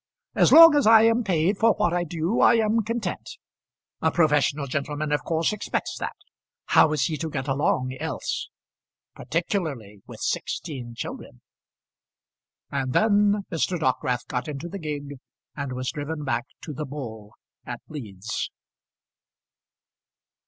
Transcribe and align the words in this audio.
As 0.33 0.51
long 0.51 0.73
as 0.73 0.87
I 0.87 1.03
am 1.03 1.23
paid 1.23 1.59
for 1.59 1.73
what 1.73 1.93
I 1.93 2.03
do, 2.03 2.39
I 2.41 2.55
am 2.55 2.81
content. 2.81 3.37
A 4.01 4.09
professional 4.09 4.65
gentleman 4.65 5.11
of 5.11 5.23
course 5.23 5.53
expects 5.53 5.95
that. 5.99 6.15
How 6.69 6.91
is 6.93 7.05
he 7.05 7.17
to 7.17 7.29
get 7.29 7.47
along 7.47 7.95
else; 7.99 8.49
particular 9.13 9.75
with 10.07 10.19
sixteen 10.19 10.95
children?" 10.95 11.41
And 12.71 12.93
then 12.93 13.45
Mr. 13.51 13.79
Dockwrath 13.79 14.25
got 14.27 14.47
into 14.47 14.67
the 14.67 14.79
gig, 14.79 15.19
and 15.55 15.73
was 15.73 15.91
driven 15.91 16.23
back 16.23 16.47
to 16.63 16.73
the 16.73 16.85
Bull 16.87 17.35
at 17.63 17.81
Leeds. 17.87 18.49